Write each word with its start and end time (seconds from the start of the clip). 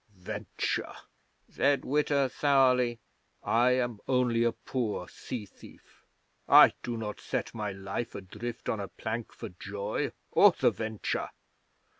'"Venture!" 0.15 0.95
said 1.47 1.85
Witta 1.85 2.27
sourly. 2.27 2.99
"I 3.43 3.73
am 3.73 3.99
only 4.07 4.43
a 4.43 4.51
poor 4.51 5.07
sea 5.07 5.45
thief. 5.45 6.07
I 6.49 6.73
do 6.81 6.97
not 6.97 7.19
set 7.21 7.53
my 7.53 7.71
life 7.71 8.15
adrift 8.15 8.67
on 8.67 8.79
a 8.79 8.87
plank 8.87 9.31
for 9.31 9.49
joy, 9.49 10.11
or 10.31 10.53
the 10.59 10.71
venture. 10.71 11.29